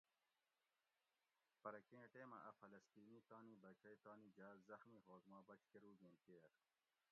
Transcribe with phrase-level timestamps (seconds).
[1.63, 6.49] پرہ کیں ٹیمہ اۤ فلسطینی تانی بچئ تانی جاۤ زخمی ہوگ ما بچ کروگیں کیر